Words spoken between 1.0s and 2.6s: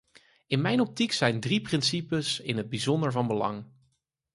zijn drie principes in